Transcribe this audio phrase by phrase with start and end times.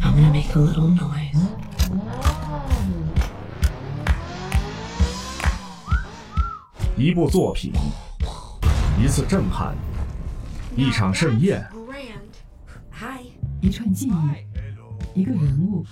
[0.00, 1.38] I'm gonna make a little noise.
[6.96, 7.72] 一部作品，
[9.00, 9.76] 一次震撼，
[10.76, 11.64] 一场盛宴
[12.90, 13.26] ，Hi.
[13.60, 15.84] 一串记忆，一个人物，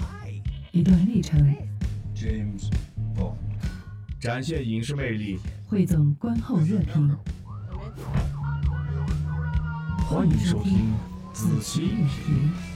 [0.73, 1.39] 一段历程
[2.15, 2.71] ，James
[3.17, 3.35] Bond.
[4.19, 5.39] 展现影视魅力。
[5.69, 7.17] 汇总观后热评。
[10.09, 10.95] 欢迎收听
[11.33, 12.76] 子期影评。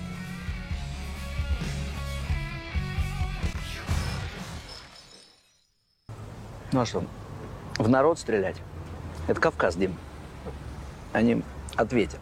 [6.71, 7.03] Ну а что,
[7.77, 8.57] в народ стрелять?
[9.27, 9.91] Это Кавказ, Дим.
[11.13, 11.41] Они
[11.77, 12.19] ответят.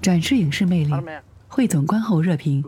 [0.00, 1.20] 展示影视魅力， Армия.
[1.48, 2.64] 汇总观后热评。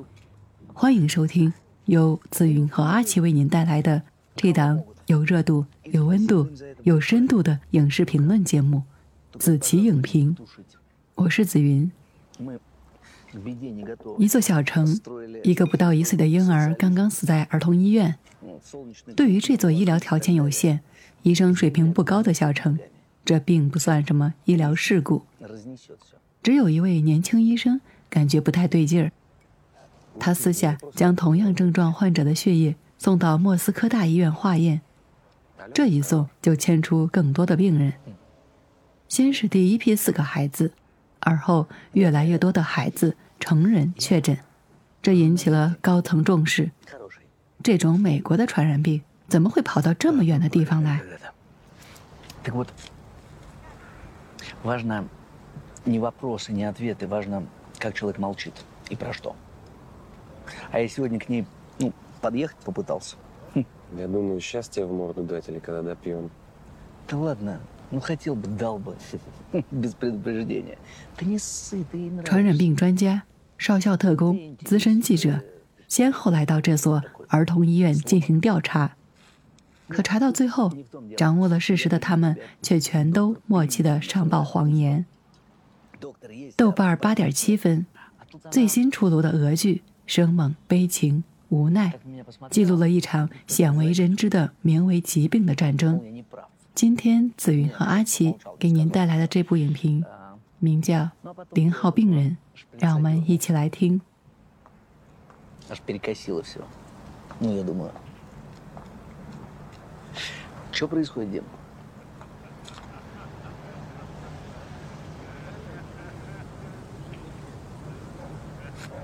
[0.73, 1.53] 欢迎收听
[1.87, 4.03] 由紫云和阿奇为您带来的
[4.37, 6.49] 这档有热度、有温度、
[6.83, 8.83] 有深度的影视评论节目《
[9.39, 10.35] 子琪影评》。
[10.39, 10.77] Тушить.
[11.17, 11.91] 我是紫云。
[14.18, 15.00] 一座小城
[15.44, 18.16] 一个不到一岁的婴儿刚刚死在儿童医院。
[19.16, 20.82] 对于这座医疗条件有限
[21.24, 22.80] 医生水平不高的小城
[23.24, 25.24] 这并不算什么医疗事故。
[26.42, 29.12] 只有一位年轻医生感觉不太对劲儿
[30.20, 34.82] 他私下将同样症状患者的血液送到莫斯科大医院化验
[35.74, 37.94] 这一送就牵出更多的病人。
[39.08, 40.72] 先是第一批四个孩子
[41.20, 44.39] 而后越来越多的孩子成人确诊，
[45.03, 46.71] 这引起了高层重视。
[46.87, 47.23] Хороший.
[47.63, 51.01] 这种美国的传染病怎么会跑到这么远的地方来？
[52.43, 52.69] Так вот,
[54.63, 55.09] важно
[55.87, 57.45] не вопросы, не ответы, важно,
[57.79, 58.53] как человек молчит
[58.91, 59.35] и про что.
[60.71, 61.47] А я сегодня к ней,
[61.79, 63.17] ну, подъехать попытался.
[63.97, 66.31] Я думаю, счастье в морду дать или когда допьем.
[67.09, 68.97] Да ладно, ну хотел бы, дал бы.
[69.71, 70.79] Без предупреждения.
[71.19, 72.59] Да не ссы, ты ей 传染 нравишься.
[72.59, 73.23] 病专家、
[73.57, 75.43] 少校特工、资深记者，
[75.89, 78.97] 先后来到这所儿童医院进行调查。
[79.87, 80.73] 可查到最后，
[81.17, 85.05] 掌握了事实的他们却全都默契地上报谎言。
[86.01, 86.57] Доктор есть.
[86.57, 87.87] 豆瓣八点七分，
[88.19, 92.49] А тут она 最新出炉的俄剧，生猛、悲情、无奈， так на меня посмотрела.
[92.51, 96.18] 记录了一场鲜为人知的名为疾病的战 Ну, 争。
[96.79, 96.97] я не прав.
[96.97, 101.11] 今天紫云和阿奇给您带来的这部影评， А, 名叫《
[101.53, 102.37] 零号病人》，
[102.79, 104.01] 让我们一起来听。
[105.71, 106.61] Аж перекосило все.
[107.41, 107.91] Ну, я думаю.
[110.73, 111.45] Что происходит, Дим?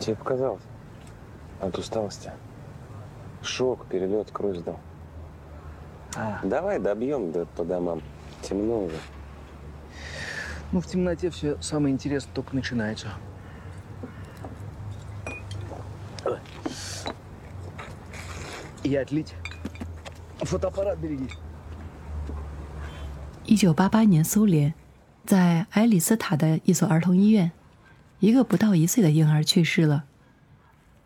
[0.01, 0.63] Тебе показалось?
[1.61, 2.33] От усталости.
[3.43, 4.79] Шок, перелет, кровь сдал.
[6.17, 8.03] А, Давай добьем, да по домам.
[8.43, 8.97] Темно уже.
[10.73, 13.09] ну, в темноте все самое интересное только начинается.
[16.25, 16.39] Ой.
[18.83, 19.35] Я отлить.
[20.39, 21.29] Фотоаппарат береги.
[23.45, 24.75] 一九八八年，苏联
[25.27, 27.51] 在埃里斯塔的一所儿童医院，
[28.21, 30.05] 一个不到一岁的婴儿去世了。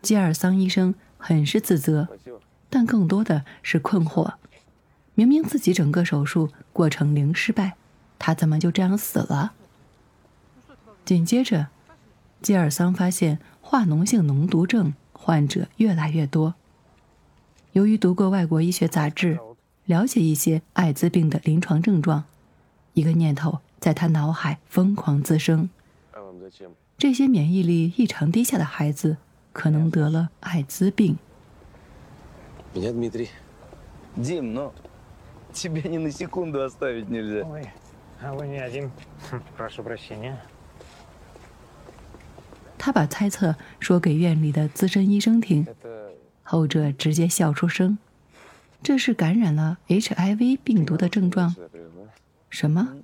[0.01, 2.39] 基尔桑医生很是自责， Спасибо.
[2.69, 4.33] 但更多的是困惑。
[5.14, 7.76] 明明自己整个手术过程零失败，
[8.18, 9.52] 他怎么就这样死了？
[11.04, 11.68] 紧接着，
[12.40, 16.54] 基尔桑发现化脓性脓毒症患者越来越多。
[17.72, 19.38] 由于读过外国医学杂志，
[19.84, 22.24] 了解一些艾滋病的临床症状，
[22.94, 25.68] 一个念头在他脑海疯狂滋生：
[26.96, 29.16] 这些免疫力异常低下的孩子
[29.52, 31.18] 可能得了艾滋病。
[35.53, 37.45] тебя ни на секунду оставить нельзя.
[37.45, 37.69] Ой,
[38.21, 38.91] а вы не один.
[39.31, 40.35] Хм, Прошу прощения.
[42.77, 46.11] 他把猜测说给院里的资深医生听， Это
[46.43, 47.97] 后者直接笑出声。
[48.83, 51.49] 这是感染了 HIV 病毒的症状？
[51.49, 52.09] сюда привез, да?
[52.49, 52.97] 什么？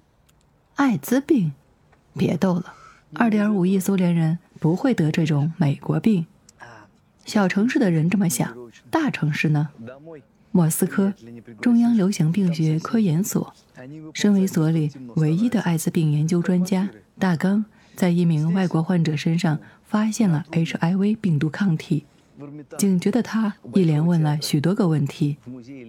[0.76, 1.54] 艾滋病？
[2.14, 2.74] 别逗了，
[3.16, 6.28] 二点五亿苏联人不会得这种美国病。
[7.26, 8.56] 小城市的人这么想，
[8.92, 9.70] 大城市呢？
[10.53, 11.13] 莫斯科
[11.61, 13.53] 中央流行病学科研所，
[14.15, 16.89] 身为所里唯一的艾滋病研究专家，
[17.19, 17.65] 大刚
[17.95, 22.07] 在一名外国患者身上发现了 HIV 病毒抗体。
[22.79, 25.37] 警觉的他一连问了许多个问题：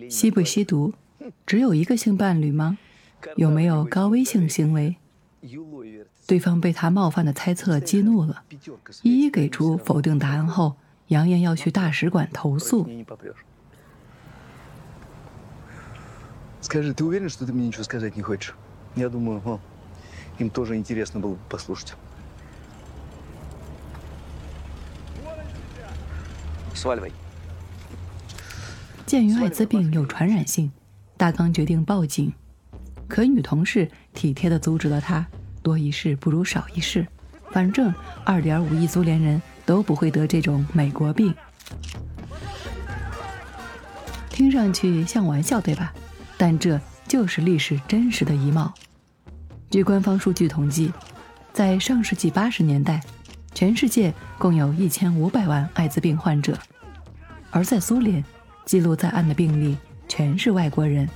[0.10, 0.94] 吸不吸毒？
[1.46, 2.78] 只有一个性伴侣吗？
[3.36, 4.96] 有没有高危性行为？
[6.26, 8.44] 对方被他冒犯的猜测激怒了，
[9.02, 10.76] 一一给出否定答案后，
[11.08, 12.88] 扬言要去大使馆投诉。
[29.06, 30.72] 鉴于艾滋病有传染性，
[31.16, 32.34] 大刚决定报警，
[33.08, 35.26] 可女同事体贴的阻止了他
[35.64, 37.08] ：“多一事不如少一事，
[37.52, 37.94] 反正
[38.26, 41.34] 二点五亿苏联人都不会得这种美国病。”
[44.30, 45.94] 听上去像玩笑，对吧？
[46.38, 48.74] 但这就是历史真实的一貌。
[49.70, 50.92] 据官方数据统计，
[51.52, 53.02] 在上世纪八十年代，
[53.54, 56.58] 全世界共有一千五百万艾滋病患者，
[57.50, 58.24] 而在苏联，
[58.66, 59.76] 记录在案的病例
[60.08, 61.10] 全是外国人。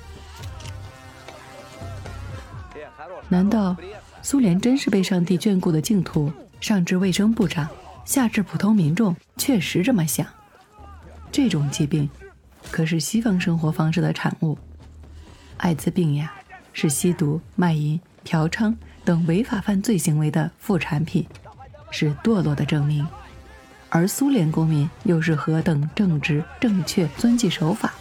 [3.29, 3.77] 难道
[4.21, 6.31] 苏联真是被上帝眷顾的净土？
[6.59, 7.67] 上至卫生部长，
[8.05, 10.27] 下至普通民众，确实这么想。
[11.31, 12.09] 这种疾病。
[12.69, 14.57] 可是西方生活方式的产物，
[15.61, 16.33] 艾滋病呀，
[16.73, 18.75] 是吸毒、卖淫、嫖娼
[19.05, 21.27] 等违法犯罪行为的副产品，
[21.91, 23.07] 是堕落的证明。
[23.89, 27.93] 而苏联公民又是何等正直、正确、遵纪守法？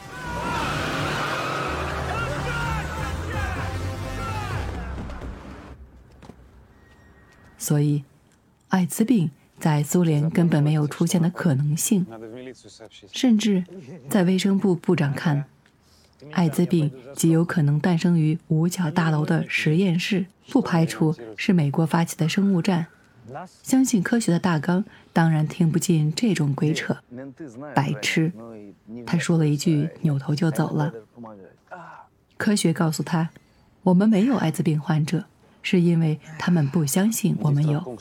[7.59, 8.05] 所以，
[8.71, 9.31] 艾滋病。
[9.61, 12.07] 在苏联根本没有出现的可能性，
[13.12, 13.62] 甚至
[14.09, 15.45] 在卫生部部长看，
[16.32, 22.87] 艾滋病极有可能诞生于五角大楼的实验室，不排除是美国发起的生物战。
[23.62, 26.96] 相信科学的大纲当然听不进这种鬼扯，
[27.75, 28.32] 白痴！
[29.06, 30.93] 他说了一句，扭头就走了。
[32.37, 33.31] 科学告诉他，
[33.82, 35.26] 我们没有艾滋病患者，
[35.62, 37.96] 是因为他们不相信我们有。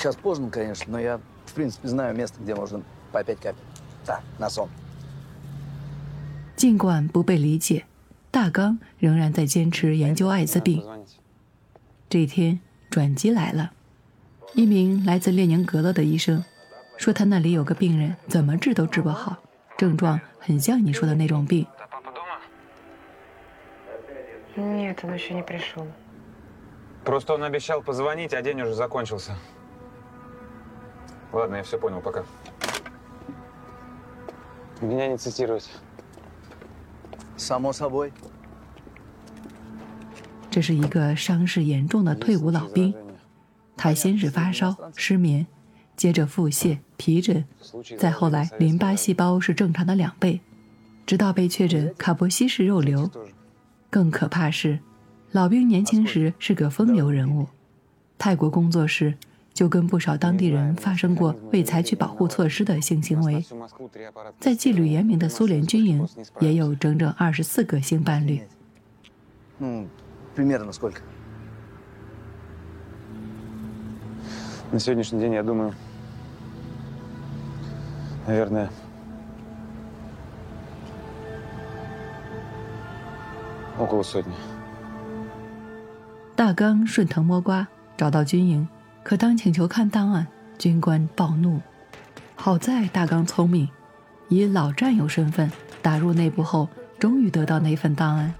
[0.00, 3.62] Сейчас поздно, конечно, но я, в принципе, знаю место, где можно попять капель.
[4.06, 4.68] Да, на сон.
[6.56, 7.84] 尽管不被理解，
[8.30, 10.82] 大刚仍然在坚持研究艾滋病。
[12.08, 13.72] 这天，转机来了，
[14.54, 16.44] 一名来自列宁格勒的医生
[16.96, 19.36] 说他那里有个病人，怎么治都治不好，
[19.76, 21.66] 症状很像你说的那种病。
[24.56, 25.86] Нет, он еще не пришел.
[27.04, 29.32] Просто он обещал позвонить, а день уже закончился.
[31.32, 32.24] Ладно, я все понял, пока.
[34.80, 35.64] Меня не цитировать.
[37.36, 38.12] Само собой.
[40.50, 42.94] 这是一个伤势严重的退伍老兵，
[43.76, 45.46] 他先是发烧、失眠。
[45.96, 47.46] 接着腹泻、皮疹，
[47.98, 50.42] 再后来淋巴细胞是正常的两倍，
[51.06, 53.10] 直到被确诊卡波西氏肉瘤。
[53.88, 54.80] 更可怕是，
[55.32, 57.48] 老兵年轻时是个风流人物，
[58.18, 59.16] 泰国工作时
[59.52, 63.44] 就跟不少当地人发生过未采取保护措施的性行为。
[64.38, 66.06] 在纪律严明的苏联军营，
[66.40, 68.42] 也有整整二十四个性伴侣。
[69.58, 69.86] 嗯，
[70.36, 71.00] примерно сколько?
[74.72, 75.72] На сегодняшний день, я думаю,
[78.26, 78.68] наверное,
[83.78, 84.34] около сотни.
[86.34, 88.68] 大刚顺藤摸瓜找到军营，
[89.03, 90.27] 可当请求看档案，
[90.57, 91.59] 军官暴怒。
[92.35, 93.69] 好在大刚聪明，
[94.29, 98.33] 以老战友身份打入内部后，终于得到那份档案。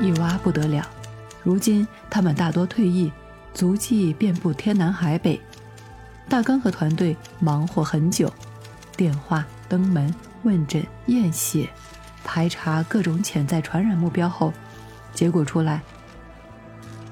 [0.00, 0.84] 一挖不得了，
[1.42, 3.12] 如今他们大多退役，
[3.54, 5.40] 足迹遍布天南海北。
[6.28, 8.32] 大刚和团队忙活很久，
[8.96, 11.68] 电话、登门、问诊、验血，
[12.24, 14.52] 排查各种潜在传染目标后，
[15.12, 15.82] 结果出来，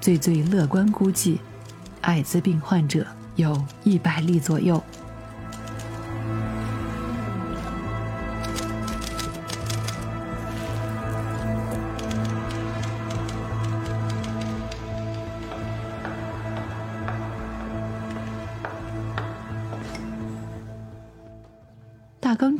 [0.00, 1.40] 最最乐观估计，
[2.00, 3.06] 艾滋病患者
[3.36, 4.82] 有一百例左右。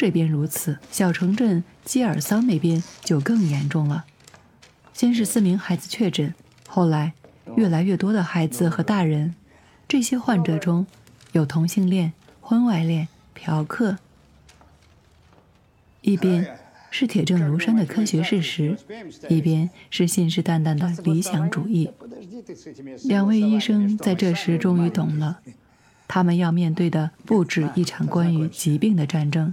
[0.00, 4.06] 这边如此，小城镇基尔桑那边就更严重了。
[4.94, 6.34] 先是四名孩子确诊，
[6.66, 7.12] 后来
[7.54, 9.34] 越来越多的孩子和大人。
[9.86, 10.86] 这些患者中
[11.32, 13.98] 有同性恋、婚外恋、嫖客。
[16.00, 16.56] 一边
[16.90, 18.78] 是铁证如山的科学事实，
[19.28, 21.90] 一边是信誓旦旦的理想主义。
[23.04, 25.40] 两位医生在这时终于懂了。
[26.08, 29.52] 他们要面对的不止一场关于疾病的战争，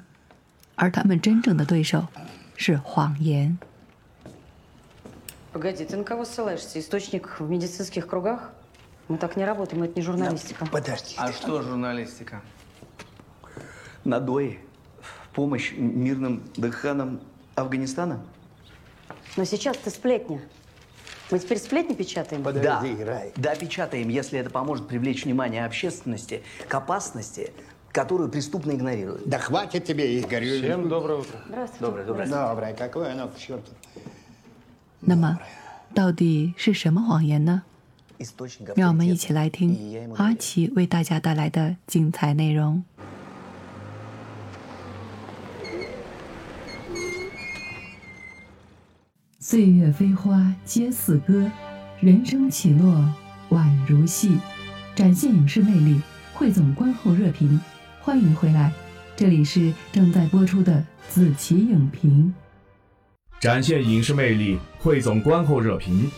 [0.76, 2.08] 而他们真正的对手
[2.56, 3.58] 是谎言。
[5.52, 6.80] Погоди, ты на кого ссылаешься?
[6.80, 8.52] Источник в медицинских кругах?
[9.08, 10.64] Мы так не работаем, это не журналистика.
[10.64, 11.14] Подожди.
[11.18, 12.40] А что журналистика?
[14.04, 14.58] Надои.
[15.34, 17.20] Помощь мирным дыханам
[17.54, 18.24] Афганистана?
[19.36, 20.40] Но сейчас ты сплетня.
[21.30, 22.42] Мы теперь сплетни печатаем?
[22.42, 22.82] да.
[23.36, 27.52] Да, печатаем, если это поможет привлечь внимание общественности к опасности,
[27.96, 29.28] которую преступно игнорируют.
[29.28, 30.44] Да хватит тебе, Игорь.
[30.44, 31.38] Всем доброе утро.
[31.48, 31.84] Здравствуйте.
[31.84, 32.26] Доброе, доброе.
[32.26, 33.70] Доброе, какое оно к черту.
[35.00, 35.38] 那么，
[35.94, 37.62] 到底是什么谎言呢？
[38.18, 39.18] Источник 让我们一 авторитета.
[39.18, 40.38] 起来 И 听 я ему 阿 доверяю.
[40.38, 42.84] 奇为大家带来的精彩内容。
[49.40, 51.50] 岁月飞花皆似歌，
[52.00, 52.94] 人生起落
[53.50, 54.38] 宛如戏。
[54.94, 56.00] 展现影视魅力，
[56.32, 57.60] 汇总观后热评。
[58.07, 58.71] 欢迎回来，
[59.17, 62.33] 这里是正在播出的子琪影评。
[63.37, 66.09] 展现影视魅力，汇总观后热评，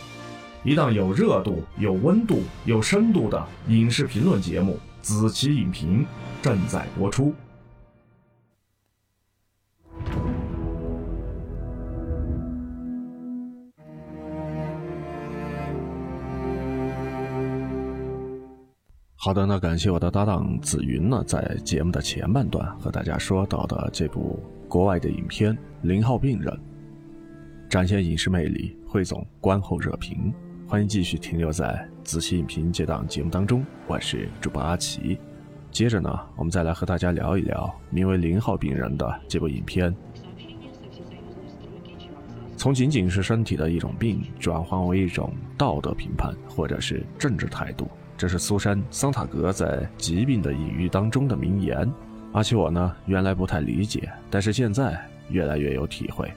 [0.62, 6.02] 一档有热度、有温度、有深度的影视评论节目《子琪影评》
[6.40, 7.34] 正在播出。
[19.22, 26.50] 好的，那感谢我的搭档紫云呢，在节目的前半段和大家说到的这部国外的影片《零号病人》，
[27.68, 30.32] 展现影视魅力，汇总观后热评。
[30.66, 35.18] 欢迎继续停留在仔细影评这档节目当中，我是主播阿奇。
[35.70, 39.94] 接着呢，我们再来和大家聊一聊名为《零号病人》的这部影片。
[42.56, 47.86] 从仅仅是身体的一种病，转换为一种道德评判或者是政治态度。
[48.20, 51.90] 这是苏珊·桑塔格在《疾病的隐喻》当中的名言。
[52.34, 56.30] 而且我呢，原来不太理解，但是现在越来越有体会。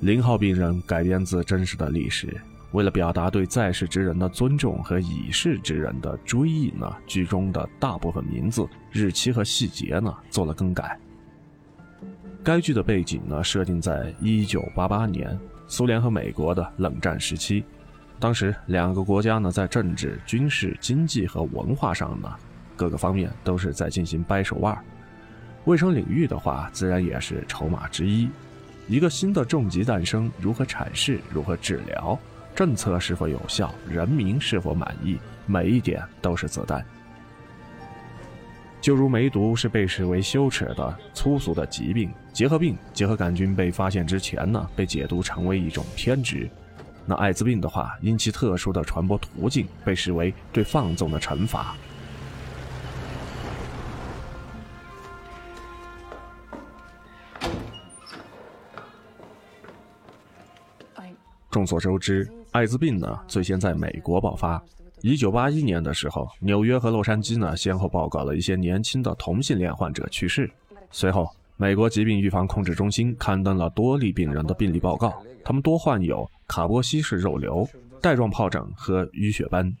[0.00, 2.38] 零号病人改编自真实的历史，
[2.72, 11.00] 为了表达对在世之人的尊重和已逝之人的追忆呢，剧中的大部分名字、日期和细节呢做了更改。
[12.44, 17.64] 该剧的背景呢设定在1988年，苏联和美国的冷战时期。
[18.18, 22.34] 当时两个国家呢，在政治、军事、经济和文化上呢，
[22.74, 24.76] 各个方面都是在进行掰手腕。
[25.66, 28.28] 卫生领域的话，自然也是筹码之一。
[28.88, 32.18] 一个新的重疾诞生，如何阐释，如何治疗，
[32.54, 36.84] 政策是否有效，人民是否满意，每一点都是子弹。
[38.80, 46.48] 就如梅毒是被视为羞耻的粗俗的疾病，结核病、结核杆菌被发现之前呢，被解读成为一种偏执。
[47.06, 51.76] 那艾滋病的话，因其特殊的传播途径，被视为对放纵的惩罚。
[61.48, 64.62] 众所周知，艾滋病呢最先在美国爆发。
[65.00, 70.50] 一九八一年的时候，纽约和洛杉矶呢先后报告了一些年轻的同性恋患者去世。
[70.90, 77.66] 随后，美国疾病预防控制中心刊登了多例病人的病例报告，他们多患有卡波西氏肉瘤、
[78.02, 79.74] 带状疱疹和淤血斑。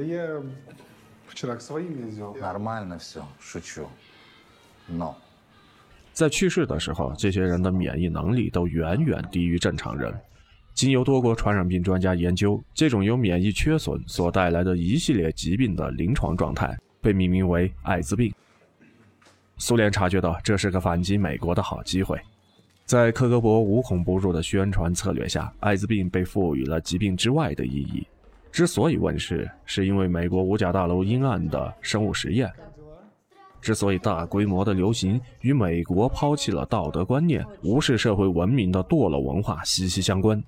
[6.15, 10.15] 在去世的时候，这些人的免疫能力都远远低于正常人。
[10.75, 18.35] 经由多国传染病专家研究，这种由免疫缺损所带来的一系列疾病的临床状态被命名为艾滋病。
[19.57, 22.21] 苏联察觉到这是个反击美国的好机会，
[22.85, 28.05] 在克格勃无孔不入的宣传策略下，艾滋病被赋予了疾病之外的意义。
[28.51, 32.51] 之所以问世，是因为美国五角大楼阴暗的生物实验。
[33.61, 40.43] 之所以大规模的流行，与美国抛弃了道德观念、无视社会文明的堕落文化息息相关。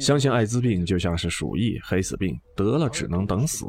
[0.00, 3.66] 相信艾滋病就像是鼠疫、黑死病，得了只能等死。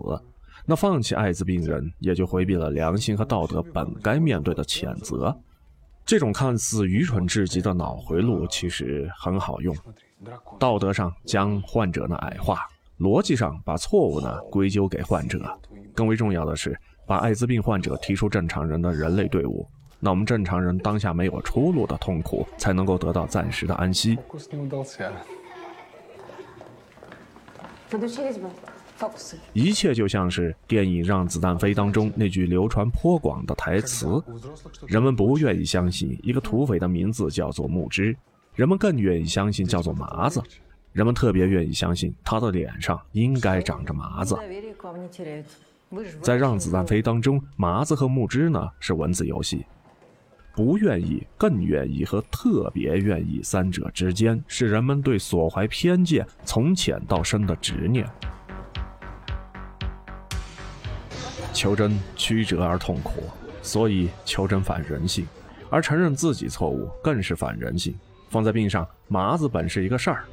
[0.65, 5.35] 那放弃艾滋病人，也就回避了良心和道德本该面对的谴责。
[6.05, 9.75] 这种看似愚蠢至极的脑回路，其实很好用。
[10.59, 12.67] 道德上将患者呢矮化，
[12.99, 15.39] 逻辑上把错误呢归咎给患者，
[15.95, 19.67] 更为重要的是把艾滋病患者踢出正常人的人类队伍。
[19.99, 24.17] 那我们正常人当下没有出路的痛苦，才能够得到暂时的安息。
[29.53, 34.21] 一切就像是电影让子弹飞当中那句流传颇广的台词。
[34.87, 38.15] 人们不愿意相信一个土匪的名字叫做木枝
[38.53, 40.41] 人们更愿意相信叫做麻子。
[40.93, 44.37] 人们特别愿意相信他的脸上应该长着麻子。
[46.21, 49.65] 在让子弹飞当中麻子和木枝呢是文字游戏。
[50.53, 58.05] 不愿意更愿意和特别愿意三者之间是人们对所怀偏见从浅到深的执念。
[61.61, 63.21] 求真曲折而痛苦，
[63.61, 65.27] 所以求真反人性，
[65.69, 67.93] 而承认自己错误更是反人性。
[68.31, 70.23] 放在病上，麻子本是一个事儿，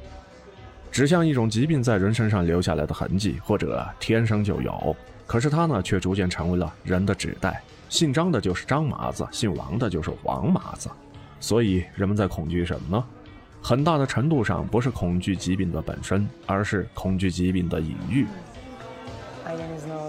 [0.89, 4.95] 指向一种疾病在人身上留下来的痕迹，或者天生就有。
[5.27, 7.61] 可是它呢，却逐渐成为了人的指代。
[7.89, 10.89] 姓张的就是张麻子，姓王的就是王麻子。
[11.39, 13.05] 所以人们在恐惧什么呢？
[13.61, 18.25] 很大的程度上不是恐惧疾病的本身，而是恐惧疾病的隐喻。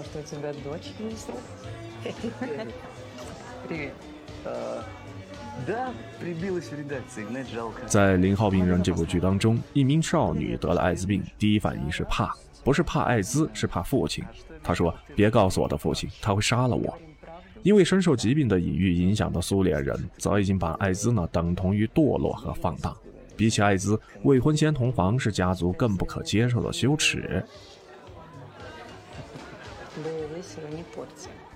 [0.00, 1.28] знала, что у тебя дочь есть.
[3.68, 3.92] Привет.
[4.44, 4.80] Э,
[5.66, 7.82] Да, прибилась в редакции, гнать жалко.
[7.86, 14.24] 在《零号病人》这部剧当中，一名少女得了艾滋病，第一反应是怕，不是怕艾滋，是怕父亲。
[14.62, 16.96] 她说：“别告诉我的父亲，他会杀了我。”
[17.62, 22.94] 因为深受疾病的隐喻影响的苏联人，早已经把艾滋呢等同于堕落和放荡。
[23.36, 27.44] 比起艾滋，未婚先同房是家族更不可接受的羞耻。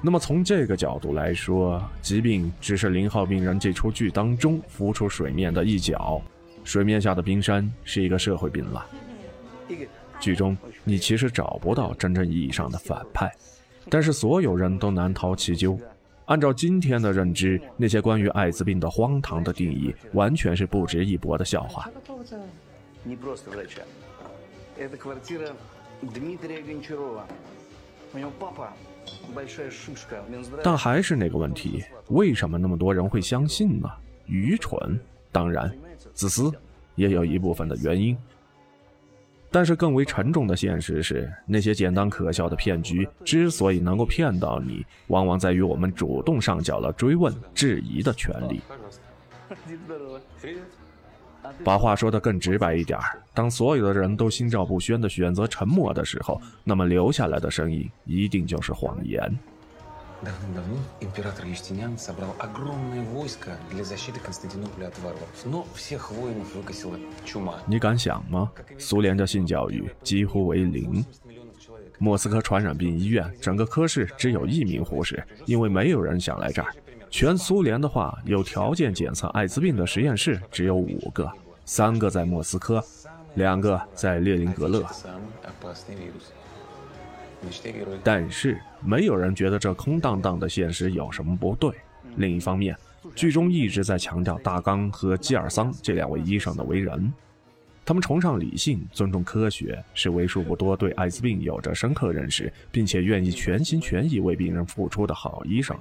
[0.02, 6.22] 那么从这个角度来说疾病只是零号病人这出剧当中浮出水面的一角
[6.64, 8.86] 水面下的冰山是一个社会病了。
[10.20, 13.32] 剧中你其实找不到真正意义上的反派。
[13.90, 15.78] 但是所有人都难逃其咎。
[16.26, 21.88] 按照今天的认知那些关于艾滋病的荒唐的定义完全是不值一驳的笑话。
[30.64, 33.90] 但还是那个问题，为什么那么多人会相信呢？
[34.26, 35.00] 愚蠢，
[35.32, 35.72] 当然，
[36.14, 36.52] 自私，
[36.96, 38.18] 也有一部分的原因。
[39.52, 48.62] 但是更为沉重的现实是，那些简单可笑的骗局之所以能够骗到你，往往在于我们主动上缴了追问、质疑的权利。
[51.45, 51.55] Дед, здорово.
[51.55, 51.65] Привет.
[51.65, 59.39] 把话说得更直白一点儿，当所有的人都心照不宣地选择沉默的时候，那么留下来的声音一定就是谎言。
[60.23, 65.31] Давным-давно император Юстиниан собрал огромное войско для защиты Константинополя от варваров.
[65.47, 67.55] Но всех воинов выкосила чума.
[67.67, 68.51] 你敢想吗？
[68.77, 71.03] 苏联的性教育几乎为零。
[71.99, 76.71] 莫斯科传染病医院整个科室只有一名护士，因为没有人想来这儿。
[77.18, 81.32] 全苏联的话有条件检测艾滋病的实验室只有五个
[81.64, 82.84] 三个在莫斯科
[83.36, 84.86] 两个在列宁格勒。
[88.04, 91.72] 但是没有人觉得这空荡荡的现实有什么不对。
[92.18, 92.76] 另一方面
[93.16, 97.14] 剧中一直在强调大纲和基尔桑这两位医生的为人。
[97.86, 105.78] 他们崇尚理性尊重科学是为数不多对艾滋病有着深刻认识并且愿意全心全意为病人付出的好医生。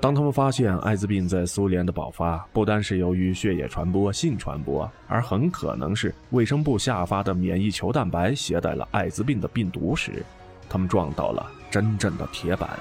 [0.00, 10.22] 当他们发现艾滋病在苏联的爆发不单是由于血液传播、性传播，而很可能是卫生部下发的免疫球蛋白携带了艾滋病的病毒时，
[10.68, 12.78] 他们撞到了真正的铁板。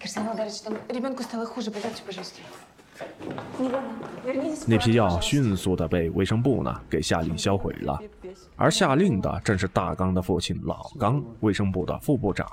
[0.00, 1.70] Кирсана Ударович, там ребенку стало хуже.
[1.70, 2.40] Пойдемте, пожалуйста.
[4.67, 7.99] 那批药迅速的被卫生部呢给下令销毁了，
[8.55, 12.47] 而下令的正是大刚的父亲老刚，卫生部的副部长。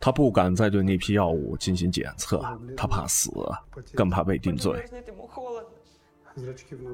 [0.00, 2.42] 他不敢再对那批药物进行检测，
[2.76, 3.30] 他怕死，
[3.94, 4.84] 更怕被定罪。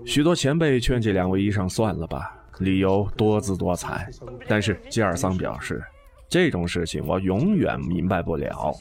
[0.05, 4.11] 许多前辈劝这两位医生算了吧，理由多姿多彩，
[4.47, 5.83] 但是吉尔桑表示，
[6.29, 8.75] 这种事情我永远明白不了。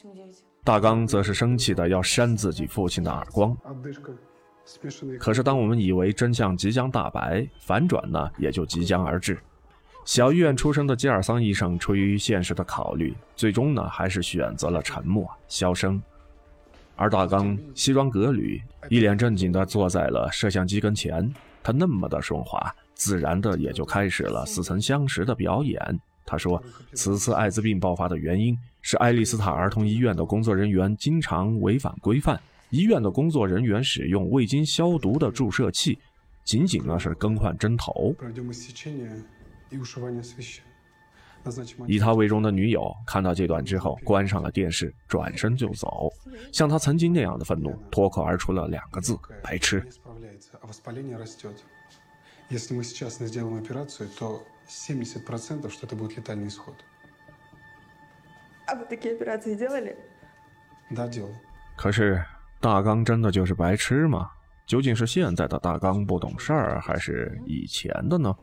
[0.68, 3.56] 大刚则是生气的要扇自己父亲的耳光。
[5.18, 9.38] 可是当我们以为真相即将大白，反转呢，也就即将而至。
[10.04, 15.98] 小医院出生的吉尔桑医生出于现实的考虑，最终呢，还是选择了沉默，消声。
[16.96, 25.80] 而大刚西装革履，一脸正经的坐在了摄像机跟前，他那么的顺滑，自然的也就开始了似曾相识的表演。
[26.26, 28.54] 他说此次艾滋病爆发的原因。
[28.87, 35.97] 是爱丽丝塔儿童医院的工作人员经常违反规范，医院的工作人员使用未经消毒的注射器，
[36.43, 38.15] 仅仅呢是更换针头。
[41.87, 46.09] 以他为荣的女友看到这段之后，关上了电视，转身就走，
[46.51, 49.85] 像他曾经那样的愤怒，脱口而出了两个字：“白痴。”
[52.49, 56.75] Если мы сейчас не сделаем операцию, то 70% что это будет летальный исход.
[58.67, 59.95] А вы такие операции делали?
[60.91, 61.29] Да, делал.
[61.75, 62.23] 可是
[62.59, 64.29] 大刚真的就是白痴吗？
[64.65, 68.33] 究竟是现在的大刚不懂事儿，还是以前的呢？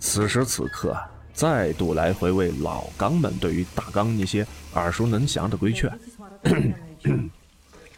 [0.00, 0.96] 此时此刻，
[1.32, 5.88] 再度来回味老刚们对于大刚那些耳熟能详的规劝。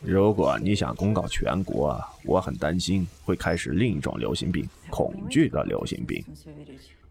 [0.02, 6.22] 如果你想公告全国，我很担心会开始另一种流行病——恐惧的流行病。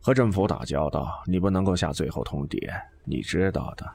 [0.01, 2.59] 和政府打交道，你不能够下最后通牒，
[3.05, 3.87] 你知道的。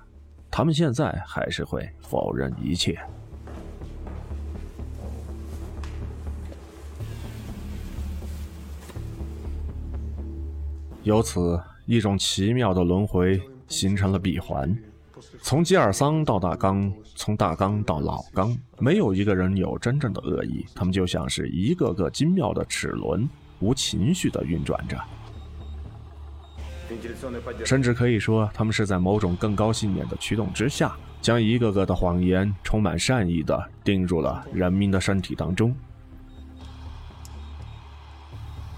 [0.52, 3.00] 他们现在还是会否认一切。
[11.02, 14.78] 由此，一种奇妙的轮回形成了闭环。
[15.42, 23.28] 从吉尔桑到大刚，从大刚到老刚，没有一个人有真正的恶意，他们就像是一个个精妙的齿轮，
[23.60, 24.98] 无情绪地运转着。
[27.66, 35.76] 甚至可以说，他们是在某种更高信念的驱动之下，将一个个的谎言充满善意地钉入了人民的身体当中。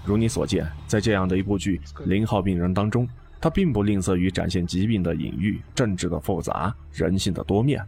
[0.04, 3.08] 如你所见，在这样的一部剧《零号病人》当中，
[3.40, 7.84] 他并不吝啬于展现疾病的隐喻、政治的复杂、人性的多面。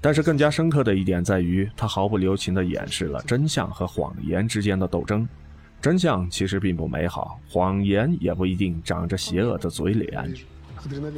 [0.00, 5.28] 但是更加深刻的一点在于，他毫不留情地掩饰了真相和谎言之间的斗争。
[5.82, 10.32] 真相其实并不美好，谎言也不一定长着邪恶的嘴脸。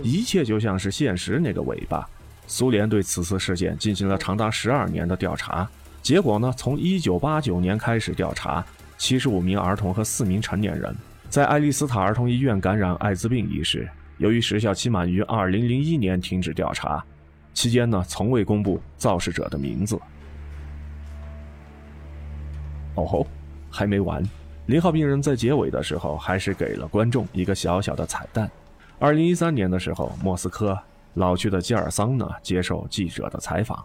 [0.03, 2.09] 一切就像是现实那个尾巴。
[2.47, 5.69] 苏联对此次事件进行了长达十二年的调查，
[6.03, 8.65] 结果呢，从一九八九年开始调查。
[8.97, 10.95] 七十五名儿童和四名成年人
[11.29, 13.87] 在爱丽丝塔儿童医院感染艾滋病一事，
[14.19, 17.05] 由于时效期满于二零零一年停止调查，
[17.53, 19.99] 期间呢从未公布肇事者的名字。
[22.95, 23.27] 哦吼，
[23.69, 24.23] 还没完！
[24.67, 28.51] 零号病人在结尾的时候还是给了观众一个小小的彩蛋。
[28.99, 30.79] 二零一三年的时候，莫斯科
[31.15, 33.85] 老去的基尔桑呢接受记者的采访。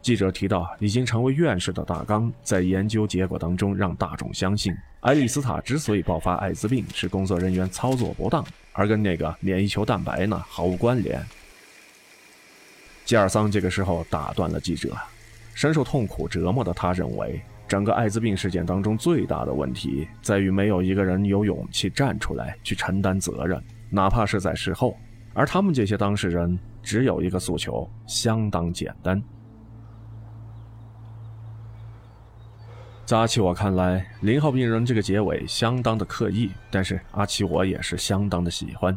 [0.00, 8.42] 记者提到，已经成为院士的大纲，在研究结果当中让大众相信，爱丽丝塔之所以爆发艾滋病，是工作人员操作不当，
[8.72, 11.22] 而跟那个免疫球蛋白呢毫无关联。
[13.04, 14.96] 吉尔桑这个时候打断了记者，
[15.52, 24.96] 深受痛苦折磨的他认为，整个艾滋病事件当中最大的问题在于没有一个人有勇气站出来去承担责任，哪怕是在事后。
[25.34, 29.22] 而他们这些当事人只有一个诉求，相当简单。
[33.04, 38.94] 在阿奇我看来，零号病人这个结尾相当的刻意，但是阿奇我也是相当的喜欢。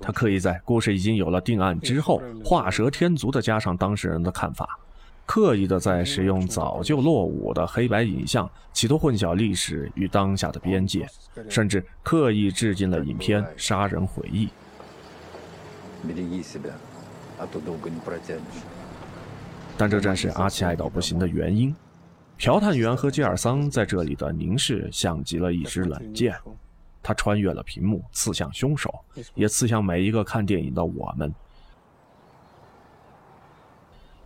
[0.00, 4.78] 他刻意在故事已经有了定案之后，画蛇添足的加上当事人的看法，
[5.26, 11.06] 刻意的在使用早就落伍的黑白影像，企图混淆历史与当下的边界，
[11.48, 14.46] 甚至刻意致敬了影片《杀人回忆》。
[19.76, 21.74] 但这正是阿奇爱到不行的原因。
[22.38, 26.34] 朴探员和吉尔桑在这里的凝视，像极了一支冷箭，
[27.02, 28.94] 它穿越了屏幕，刺向凶手，
[29.34, 31.34] 也刺向每一个看电影的我们。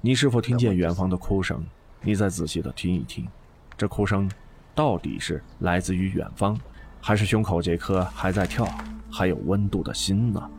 [0.02, 1.62] 你是否听见远方的哭声？
[2.00, 3.28] 你再仔细的听一听，
[3.76, 4.30] 这哭声
[4.74, 6.58] 到底是来自于远方，
[7.02, 8.66] 还是胸口这颗还在跳、
[9.12, 10.50] 还有温度的心呢？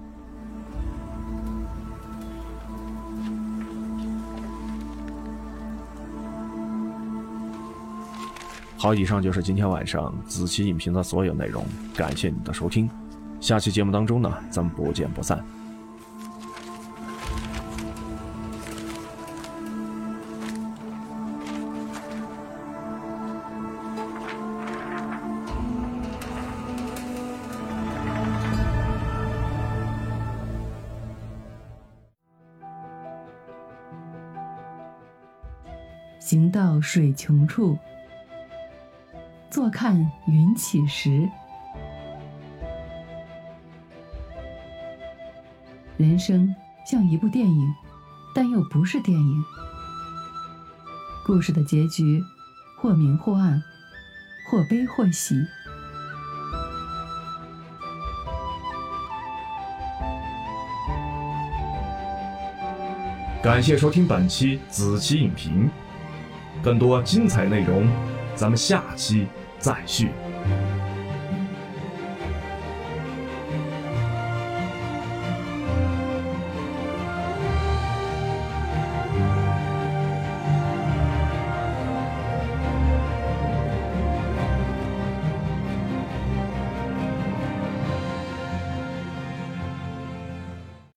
[8.77, 12.87] 好，以上就是今天晚上子期影评的所有内容，感谢你的收听。
[13.39, 15.43] 下期节目当中呢，咱们不见不散。
[36.81, 37.77] 水穷处。
[39.49, 41.29] 坐看云起时。
[45.97, 47.73] 人生像一部电影，
[48.33, 49.43] 但又不是电影。
[51.25, 52.23] 故事的结局，
[52.77, 53.61] 或明或暗，
[54.49, 55.35] 或悲或喜。
[63.43, 65.69] 感谢收听本期子期影评，
[66.61, 67.87] 更多精彩内容，
[68.35, 69.27] 咱们下期
[69.59, 70.09] 再续。